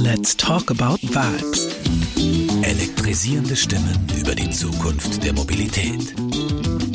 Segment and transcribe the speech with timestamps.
[0.00, 1.74] Let's talk about vibes.
[2.62, 6.14] Elektrisierende Stimmen über die Zukunft der Mobilität.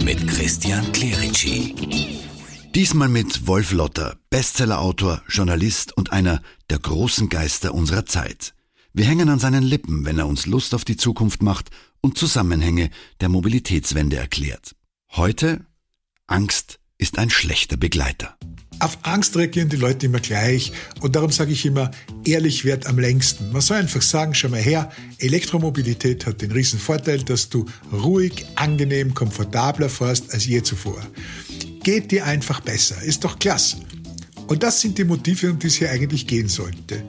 [0.01, 1.75] Mit Christian Clerici.
[2.73, 8.53] Diesmal mit Wolf Lotter, Bestsellerautor, Journalist und einer der großen Geister unserer Zeit.
[8.93, 12.89] Wir hängen an seinen Lippen, wenn er uns Lust auf die Zukunft macht und Zusammenhänge
[13.19, 14.77] der Mobilitätswende erklärt.
[15.11, 15.65] Heute
[16.27, 18.37] Angst ist ein schlechter Begleiter.
[18.79, 21.91] Auf Angst reagieren die Leute immer gleich und darum sage ich immer,
[22.25, 23.51] ehrlich wird am längsten.
[23.51, 28.45] Man soll einfach sagen, schau mal her, Elektromobilität hat den riesen Vorteil, dass du ruhig,
[28.55, 31.01] angenehm, komfortabler fährst als je zuvor.
[31.83, 33.77] Geht dir einfach besser, ist doch klasse.
[34.47, 37.03] Und das sind die Motive, um die es hier eigentlich gehen sollte.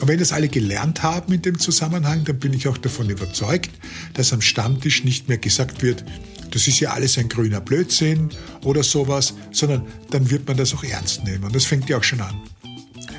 [0.00, 3.70] Und wenn das alle gelernt haben in dem Zusammenhang, dann bin ich auch davon überzeugt,
[4.14, 6.04] dass am Stammtisch nicht mehr gesagt wird,
[6.50, 8.30] das ist ja alles ein grüner Blödsinn
[8.62, 11.44] oder sowas, sondern dann wird man das auch ernst nehmen.
[11.44, 12.40] Und das fängt ja auch schon an.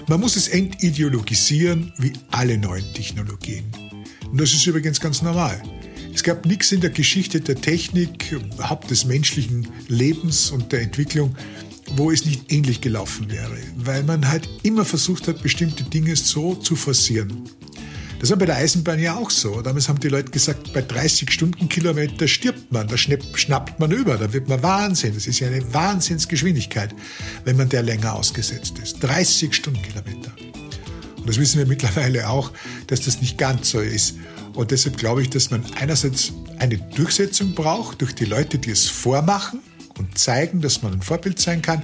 [0.07, 3.65] Man muss es entideologisieren wie alle neuen Technologien.
[4.31, 5.61] Und das ist übrigens ganz normal.
[6.13, 11.35] Es gab nichts in der Geschichte der Technik, überhaupt des menschlichen Lebens und der Entwicklung,
[11.95, 16.55] wo es nicht ähnlich gelaufen wäre, weil man halt immer versucht hat, bestimmte Dinge so
[16.55, 17.43] zu forcieren.
[18.19, 19.61] Das war bei der Eisenbahn ja auch so.
[19.61, 24.33] Damals haben die Leute gesagt, bei 30 Stundenkilometer stirbt man, da schnappt man über, da
[24.33, 25.13] wird man Wahnsinn.
[25.13, 26.95] Das ist ja eine Wahnsinnsgeschwindigkeit,
[27.45, 28.99] wenn man der länger ausgesetzt ist.
[29.01, 30.31] 30 Stundenkilometer.
[31.17, 32.51] Und das wissen wir mittlerweile auch,
[32.87, 34.15] dass das nicht ganz so ist.
[34.55, 38.89] Und deshalb glaube ich, dass man einerseits eine Durchsetzung braucht durch die Leute, die es
[38.89, 39.59] vormachen
[39.97, 41.83] und zeigen, dass man ein Vorbild sein kann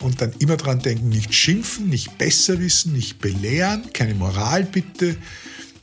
[0.00, 5.16] und dann immer dran denken, nicht schimpfen, nicht besser wissen, nicht belehren, keine Moral bitte,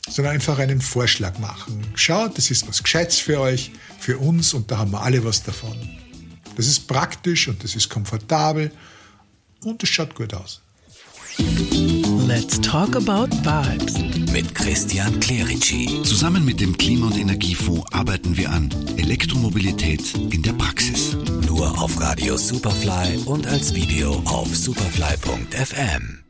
[0.09, 1.85] sondern einfach einen Vorschlag machen.
[1.95, 5.43] Schaut, das ist was Gescheites für euch, für uns und da haben wir alle was
[5.43, 5.77] davon.
[6.55, 8.71] Das ist praktisch und das ist komfortabel
[9.63, 10.61] und es schaut gut aus.
[12.27, 13.97] Let's talk about vibes.
[14.31, 16.01] Mit Christian Clerici.
[16.03, 21.17] Zusammen mit dem Klima- und Energiefonds arbeiten wir an Elektromobilität in der Praxis.
[21.55, 26.22] Nur auf Radio Superfly und als Video auf superfly.fm.